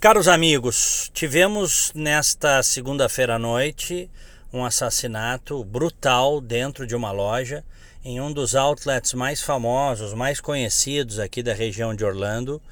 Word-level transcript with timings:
Caros 0.00 0.28
amigos, 0.28 1.10
tivemos 1.12 1.92
nesta 1.94 2.62
segunda-feira 2.62 3.34
à 3.34 3.38
noite 3.38 4.10
um 4.50 4.64
assassinato 4.64 5.62
brutal 5.62 6.40
dentro 6.40 6.86
de 6.86 6.96
uma 6.96 7.12
loja 7.12 7.62
em 8.02 8.18
um 8.18 8.32
dos 8.32 8.54
outlets 8.54 9.12
mais 9.12 9.42
famosos, 9.42 10.14
mais 10.14 10.40
conhecidos 10.40 11.18
aqui 11.18 11.42
da 11.42 11.52
região 11.52 11.94
de 11.94 12.02
Orlando, 12.02 12.62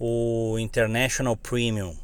o 0.00 0.56
International 0.58 1.36
Premium, 1.36 1.94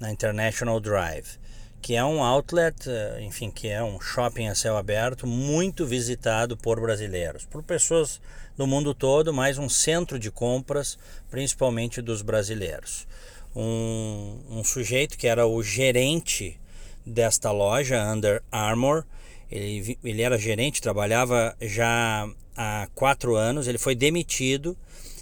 na 0.00 0.10
International 0.10 0.80
Drive, 0.80 1.38
que 1.82 1.94
é 1.94 2.02
um 2.02 2.22
outlet, 2.22 2.88
eh, 2.88 3.18
enfim, 3.20 3.50
que 3.50 3.68
é 3.68 3.84
um 3.84 4.00
shopping 4.00 4.48
a 4.48 4.54
céu 4.54 4.78
aberto 4.78 5.26
muito 5.26 5.84
visitado 5.84 6.56
por 6.56 6.80
brasileiros, 6.80 7.44
por 7.44 7.62
pessoas 7.62 8.22
do 8.56 8.66
mundo 8.66 8.94
todo, 8.94 9.34
mas 9.34 9.58
um 9.58 9.68
centro 9.68 10.18
de 10.18 10.30
compras, 10.30 10.96
principalmente 11.28 12.00
dos 12.00 12.22
brasileiros 12.22 13.06
um, 13.54 14.40
um 14.50 14.64
sujeito 14.64 15.16
que 15.16 15.26
era 15.26 15.46
o 15.46 15.62
gerente 15.62 16.58
desta 17.04 17.50
loja, 17.50 18.02
Under 18.12 18.42
Armour. 18.50 19.04
Ele, 19.50 19.98
ele 20.02 20.22
era 20.22 20.38
gerente, 20.38 20.80
trabalhava 20.80 21.56
já 21.60 22.28
há 22.56 22.88
quatro 22.94 23.36
anos. 23.36 23.68
Ele 23.68 23.78
foi 23.78 23.94
demitido 23.94 24.76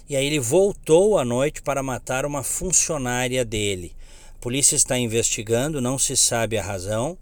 e 0.09 0.15
aí 0.15 0.25
ele 0.25 0.39
voltou 0.39 1.17
à 1.17 1.25
noite 1.25 1.61
para 1.61 1.83
matar 1.83 2.25
uma 2.25 2.43
funcionária 2.43 3.45
dele. 3.45 3.95
A 4.35 4.39
polícia 4.39 4.75
está 4.75 4.97
investigando, 4.97 5.81
não 5.81 5.97
se 5.97 6.17
sabe 6.17 6.57
a 6.57 6.63
razão. 6.63 7.17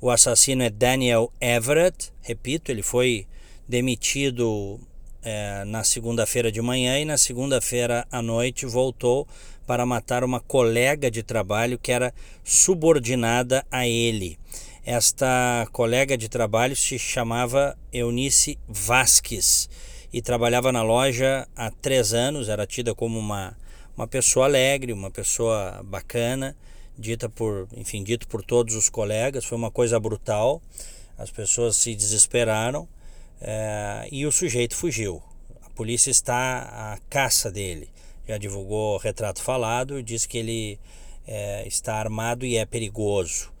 O 0.00 0.10
assassino 0.10 0.62
é 0.62 0.70
Daniel 0.70 1.32
Everett. 1.40 2.12
Repito, 2.22 2.70
ele 2.70 2.82
foi 2.82 3.26
demitido 3.68 4.80
é, 5.22 5.64
na 5.64 5.84
segunda-feira 5.84 6.50
de 6.50 6.60
manhã 6.62 6.98
e 6.98 7.04
na 7.04 7.18
segunda-feira 7.18 8.06
à 8.10 8.22
noite 8.22 8.66
voltou 8.66 9.26
para 9.66 9.86
matar 9.86 10.24
uma 10.24 10.40
colega 10.40 11.10
de 11.10 11.22
trabalho 11.22 11.78
que 11.78 11.92
era 11.92 12.12
subordinada 12.42 13.64
a 13.70 13.86
ele. 13.86 14.38
Esta 14.84 15.68
colega 15.72 16.16
de 16.16 16.28
trabalho 16.28 16.74
se 16.74 16.98
chamava 16.98 17.76
Eunice 17.92 18.58
Vasques 18.66 19.68
e 20.12 20.22
trabalhava 20.22 20.72
na 20.72 20.82
loja 20.82 21.46
há 21.54 21.70
três 21.70 22.12
anos. 22.14 22.48
Era 22.48 22.66
tida 22.66 22.94
como 22.94 23.18
uma, 23.18 23.56
uma 23.96 24.08
pessoa 24.08 24.46
alegre, 24.46 24.92
uma 24.92 25.10
pessoa 25.10 25.82
bacana, 25.84 26.56
dita 26.98 27.28
por, 27.28 27.68
enfim, 27.76 28.02
dito 28.02 28.26
por 28.26 28.42
todos 28.42 28.74
os 28.74 28.88
colegas. 28.88 29.44
Foi 29.44 29.56
uma 29.56 29.70
coisa 29.70 30.00
brutal. 30.00 30.60
As 31.16 31.30
pessoas 31.30 31.76
se 31.76 31.94
desesperaram 31.94 32.88
é, 33.40 34.08
e 34.12 34.26
o 34.26 34.32
sujeito 34.32 34.76
fugiu. 34.76 35.22
A 35.62 35.70
polícia 35.70 36.10
está 36.10 36.92
à 36.92 36.98
caça 37.08 37.50
dele. 37.50 37.88
Já 38.28 38.38
divulgou 38.38 38.98
retrato 38.98 39.42
falado 39.42 40.02
diz 40.02 40.26
que 40.26 40.38
ele 40.38 40.78
é, 41.26 41.66
está 41.66 41.94
armado 41.94 42.44
e 42.44 42.56
é 42.56 42.66
perigoso. 42.66 43.52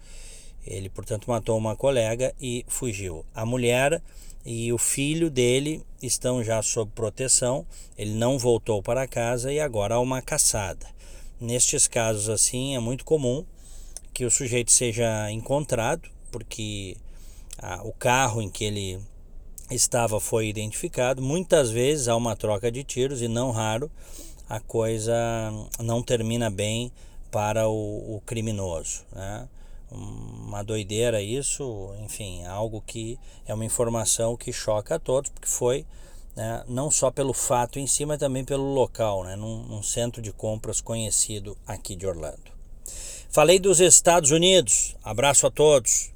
Ele, 0.66 0.88
portanto, 0.88 1.30
matou 1.30 1.56
uma 1.56 1.74
colega 1.74 2.34
e 2.40 2.64
fugiu. 2.68 3.24
A 3.34 3.46
mulher 3.46 4.02
e 4.44 4.72
o 4.72 4.78
filho 4.78 5.30
dele 5.30 5.82
estão 6.02 6.44
já 6.44 6.62
sob 6.62 6.90
proteção. 6.94 7.66
Ele 7.96 8.12
não 8.12 8.38
voltou 8.38 8.82
para 8.82 9.08
casa 9.08 9.52
e 9.52 9.60
agora 9.60 9.94
há 9.94 10.00
uma 10.00 10.20
caçada. 10.20 10.86
Nestes 11.40 11.88
casos 11.88 12.28
assim, 12.28 12.76
é 12.76 12.78
muito 12.78 13.04
comum 13.04 13.44
que 14.12 14.24
o 14.24 14.30
sujeito 14.30 14.70
seja 14.70 15.30
encontrado, 15.30 16.08
porque 16.30 16.96
ah, 17.58 17.80
o 17.84 17.92
carro 17.92 18.42
em 18.42 18.50
que 18.50 18.64
ele 18.64 19.00
estava 19.70 20.20
foi 20.20 20.48
identificado. 20.48 21.22
Muitas 21.22 21.70
vezes 21.70 22.08
há 22.08 22.16
uma 22.16 22.36
troca 22.36 22.70
de 22.70 22.84
tiros 22.84 23.22
e 23.22 23.28
não 23.28 23.50
raro 23.50 23.90
a 24.50 24.58
coisa 24.58 25.14
não 25.78 26.02
termina 26.02 26.50
bem 26.50 26.90
para 27.30 27.68
o, 27.68 28.16
o 28.16 28.22
criminoso. 28.26 29.04
Né? 29.12 29.48
Uma 29.92 30.64
doideira 30.64 31.22
isso, 31.22 31.94
enfim, 32.04 32.44
algo 32.44 32.82
que 32.84 33.16
é 33.46 33.54
uma 33.54 33.64
informação 33.64 34.36
que 34.36 34.52
choca 34.52 34.96
a 34.96 34.98
todos, 34.98 35.30
porque 35.30 35.48
foi 35.48 35.86
né, 36.34 36.64
não 36.68 36.90
só 36.90 37.12
pelo 37.12 37.32
fato 37.32 37.78
em 37.78 37.86
si, 37.86 38.04
mas 38.04 38.18
também 38.18 38.44
pelo 38.44 38.74
local, 38.74 39.22
né, 39.22 39.36
num, 39.36 39.62
num 39.62 39.82
centro 39.84 40.20
de 40.20 40.32
compras 40.32 40.80
conhecido 40.80 41.56
aqui 41.64 41.94
de 41.94 42.06
Orlando. 42.06 42.50
Falei 43.30 43.60
dos 43.60 43.78
Estados 43.78 44.32
Unidos. 44.32 44.96
Abraço 45.04 45.46
a 45.46 45.50
todos. 45.50 46.10